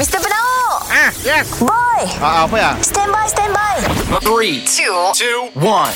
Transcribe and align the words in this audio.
Mr. 0.00 0.16
Penau 0.16 0.80
Ah, 0.88 1.12
yes. 1.20 1.60
Boy 1.60 2.00
Ah, 2.24 2.48
apa 2.48 2.56
ya? 2.56 2.72
Stand 2.80 3.12
by, 3.12 3.28
stand 3.28 3.52
by 3.52 3.76
Three, 4.24 4.64
Two 4.64 5.12
two, 5.12 5.52
one. 5.60 5.92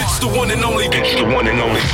It's 0.00 0.16
the 0.16 0.32
one 0.32 0.48
and 0.48 0.64
only. 0.64 0.88
It's 0.88 1.12
the 1.12 1.28
one 1.28 1.44
and 1.44 1.60
only. 1.60 1.84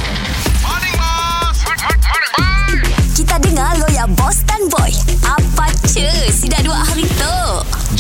Kita 3.18 3.34
dengar 3.42 3.74
lo 3.82 3.90
ya 3.90 4.06
Boss 4.14 4.46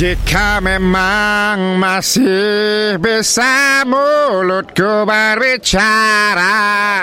Jika 0.00 0.64
memang 0.64 1.76
masih 1.76 2.96
bisa 2.96 3.84
mulutku 3.84 5.04
berbicara 5.04 6.56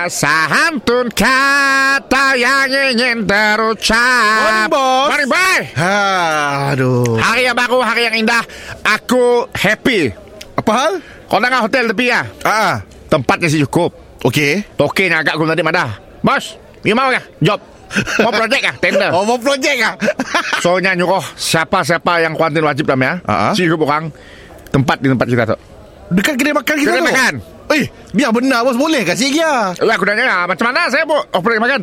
Sehantun 0.10 1.06
kata 1.14 2.34
yang 2.34 2.66
ingin 2.66 3.22
terucap 3.30 4.66
Morning, 4.66 4.74
bos. 4.74 5.08
Morning, 5.14 5.30
boy 5.30 5.60
Ha, 5.78 5.94
aduh. 6.74 7.22
Hari 7.22 7.46
yang 7.46 7.54
baru, 7.54 7.86
hari 7.86 8.10
yang 8.10 8.18
indah 8.18 8.42
Aku 8.82 9.46
happy 9.54 10.10
Apa 10.58 10.72
hal? 10.74 10.92
Kau 11.30 11.38
tengah 11.38 11.70
hotel 11.70 11.94
tepi 11.94 12.10
ya? 12.10 12.26
Ah, 12.42 12.82
Tempatnya 13.14 13.46
si 13.46 13.62
cukup 13.62 13.94
okey. 14.26 14.74
Tokennya 14.74 15.22
agak 15.22 15.38
aku 15.38 15.46
tadi 15.46 15.62
madah 15.62 16.02
Bos, 16.26 16.58
you 16.82 16.98
mau 16.98 17.14
kah? 17.14 17.22
Job 17.46 17.62
Mau 18.20 18.32
projek 18.32 18.60
kah? 18.62 18.76
Tender 18.78 19.10
Oh, 19.10 19.24
mau 19.24 19.38
projek 19.38 19.78
ah? 19.82 19.94
Soalnya 20.64 20.94
nyuruh 20.94 21.24
siapa-siapa 21.34 22.20
yang 22.22 22.34
kuantin 22.34 22.62
wajib 22.62 22.86
dalam 22.86 23.02
ya. 23.02 23.14
Ah, 23.24 23.50
ah. 23.50 23.54
Cukup 23.54 23.88
orang 23.88 24.12
tempat 24.70 24.98
di 25.00 25.08
tempat 25.08 25.28
kita 25.28 25.44
tu. 25.48 25.58
Dekat 26.08 26.36
kedai 26.36 26.56
makan 26.56 26.76
kita 26.78 26.90
Kedai 26.90 27.02
tu. 27.02 27.08
makan. 27.08 27.34
Eh, 27.68 27.84
biar 28.12 28.32
benar 28.32 28.64
bos 28.64 28.76
boleh 28.76 29.04
kasih 29.04 29.28
dia. 29.28 29.76
Ya, 29.76 29.92
aku 29.92 30.08
tanya 30.08 30.24
lah, 30.24 30.48
macam 30.48 30.72
mana 30.72 30.88
saya 30.88 31.04
mau 31.04 31.20
operate 31.36 31.60
makan? 31.60 31.82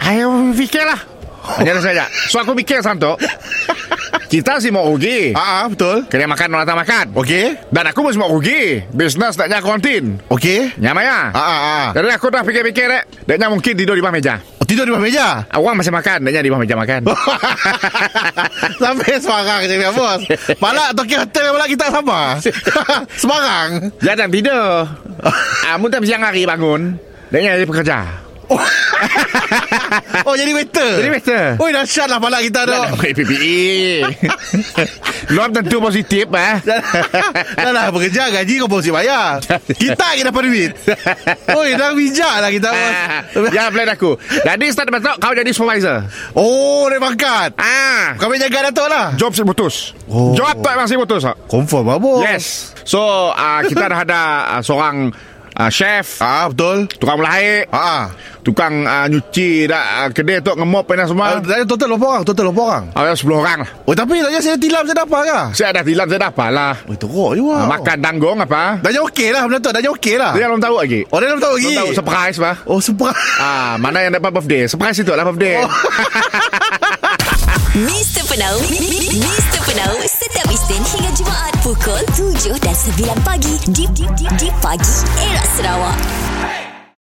Ayo 0.00 0.26
fikirlah. 0.52 0.96
Hanya 1.60 1.80
saja. 1.80 2.04
So 2.28 2.40
aku 2.40 2.52
fikir 2.54 2.80
santo. 2.80 3.16
Kita 4.28 4.60
sih 4.60 4.68
mau 4.68 4.84
rugi. 4.84 5.32
Ah, 5.32 5.64
ah, 5.64 5.66
betul. 5.66 6.04
Kedai 6.04 6.28
makan 6.28 6.48
orang 6.52 6.68
tak 6.68 6.76
makan. 6.76 7.04
Okey. 7.16 7.56
Dan 7.68 7.88
aku 7.88 8.04
mesti 8.04 8.20
mau 8.20 8.28
rugi. 8.28 8.84
Bisnes 8.88 9.32
taknya 9.32 9.64
kuantin. 9.64 10.20
Okey. 10.28 10.76
Nyama 10.76 11.00
ya. 11.00 11.32
Ah, 11.32 11.40
ah, 11.40 11.60
ah. 11.60 11.86
Jadi 11.96 12.12
aku 12.12 12.28
dah 12.28 12.44
fikir-fikir 12.44 12.84
dek. 12.86 13.02
Deknya 13.24 13.48
mungkin 13.48 13.72
tidur 13.72 13.96
di 13.96 14.04
bawah 14.04 14.12
meja. 14.12 14.36
Tidur 14.68 14.84
di 14.84 14.92
bawah 14.92 15.00
meja. 15.00 15.48
Orang 15.56 15.80
masih 15.80 15.88
makan, 15.88 16.28
deknya 16.28 16.44
di 16.44 16.52
bawah 16.52 16.60
meja 16.60 16.76
makan. 16.76 17.00
Sampai 18.84 19.16
semarang 19.16 19.64
je 19.64 19.80
dia 19.80 19.88
bos. 19.96 20.20
Palak 20.60 20.92
toki 20.92 21.16
hotel 21.16 21.56
palak 21.56 21.68
kita 21.72 21.88
sama. 21.88 22.36
semarang. 23.24 23.88
Jangan 24.04 24.28
tidur. 24.28 24.84
Ah, 25.64 25.80
mudah 25.80 26.04
siang 26.04 26.20
hari 26.20 26.44
bangun. 26.44 27.00
Deknya 27.32 27.56
jadi 27.56 27.64
pekerja. 27.64 27.98
Oh, 30.22 30.34
jadi 30.34 30.52
waiter. 30.52 30.92
Jadi 31.00 31.10
waiter. 31.10 31.44
Oi, 31.56 31.70
dahsyat 31.70 32.06
lah 32.06 32.18
palak 32.18 32.44
kita 32.44 32.60
tu. 32.62 32.72
Dah 32.72 32.92
pakai 32.92 33.12
PPE 33.12 33.60
Belum 35.28 35.48
tentu 35.50 35.76
positif 35.78 36.24
eh 36.26 36.54
Dah 37.58 37.70
dah 37.70 37.84
bekerja 37.88 38.28
gaji 38.30 38.54
kau 38.58 38.68
mesti 38.68 38.90
bayar. 38.90 39.40
Kita 39.68 40.04
lagi 40.06 40.22
dapat 40.22 40.42
duit. 40.44 40.72
Oi, 41.50 41.68
dah 41.74 41.92
bijak 41.92 42.34
lah 42.38 42.50
kita 42.50 42.68
bos. 42.68 42.94
Jangan 43.48 43.70
plan 43.74 43.88
aku 43.88 44.10
Jadi 44.38 44.66
start 44.68 44.88
besok 44.88 45.16
Kau 45.18 45.32
jadi 45.32 45.50
supervisor 45.50 45.98
Oh, 46.32 46.88
dia 46.88 46.98
makan. 46.98 47.48
Ah, 47.56 48.16
Kau 48.16 48.28
boleh 48.28 48.40
jaga 48.40 48.68
Datuk 48.68 48.88
lah. 48.88 49.06
Job 49.14 49.32
si 49.32 49.42
putus 49.42 49.92
Oh. 50.08 50.32
Job 50.32 50.56
tak 50.58 50.72
masih 50.74 50.96
putus 50.96 51.20
tak? 51.22 51.36
Confirm 51.46 51.84
lah 51.86 52.00
bos. 52.00 52.20
Yes 52.20 52.72
So 52.82 53.00
uh, 53.28 53.60
Kita 53.62 53.84
dah 53.86 54.00
ada 54.00 54.20
uh, 54.56 54.62
Seorang 54.64 55.12
uh, 55.58 55.68
Chef 55.68 56.06
Ah, 56.18 56.46
betul. 56.46 56.86
Tukang 56.96 57.18
melahir 57.18 57.66
Ah, 57.68 58.08
Tukang 58.40 58.82
uh, 58.82 59.04
nyuci 59.04 59.66
dah, 59.66 59.84
uh, 60.00 60.08
Kedai 60.08 60.38
tu 60.38 60.54
ngemop 60.54 60.86
Pena 60.86 61.04
semua 61.04 61.36
ah. 61.36 61.42
Uh, 61.42 61.66
total 61.66 61.92
berapa 61.92 62.06
orang? 62.08 62.22
Total 62.24 62.44
berapa 62.48 62.62
orang? 62.64 62.84
Ada 62.94 63.12
10 63.14 63.28
orang 63.34 63.58
lah 63.60 63.70
Oh, 63.84 63.92
tapi 63.92 64.18
tanya 64.18 64.38
saya 64.38 64.56
tilam 64.56 64.82
saya 64.82 65.02
dapat 65.02 65.20
ke? 65.22 65.38
Saya 65.52 65.68
ada 65.70 65.82
tilam 65.82 66.06
Saya 66.06 66.20
dapat 66.24 66.48
lah 66.48 66.74
Oh, 66.86 66.94
teruk 66.94 67.30
juga. 67.34 67.56
uh, 67.58 67.66
Makan 67.68 67.96
tanggung 67.98 68.38
apa 68.38 68.80
Dah 68.80 68.90
jauh 68.90 69.06
okey 69.06 69.28
lah 69.28 69.42
benda 69.44 69.58
tu. 69.58 69.68
Dah 69.68 69.82
jauh 69.82 69.94
okey 69.94 70.14
lah. 70.16 70.32
Dia 70.32 70.46
belum 70.46 70.62
tahu 70.62 70.74
lagi 70.78 71.00
Oh, 71.10 71.18
dia 71.18 71.28
belum 71.28 71.42
tahu 71.42 71.52
lagi. 71.54 71.66
Belum 71.68 71.80
tahu 71.84 71.90
Surprise 71.94 72.36
bah 72.38 72.56
Oh, 72.64 72.78
super. 72.78 73.12
Ah, 73.36 73.76
mana 73.76 74.00
yang 74.00 74.14
dapat 74.14 74.30
birthday? 74.32 74.64
Surprise 74.64 74.96
itu 74.96 75.10
lah 75.10 75.24
birthday. 75.24 75.58
Oh. 75.58 75.68
Mr. 77.78 78.24
Penau 78.26 78.58
Mr. 79.14 79.60
Penau 79.62 79.92
Setiap 80.02 80.48
Isnin 80.48 80.82
hingga 80.82 81.10
Jumaat 81.14 81.27
Pukul 81.78 82.02
7 82.34 82.58
dan 82.58 82.74
9 82.74 83.22
pagi 83.22 83.54
Di, 83.70 83.86
di, 83.94 84.02
di, 84.18 84.26
di 84.34 84.48
pagi 84.58 84.94
Era 85.22 85.42
Sarawak 85.54 86.67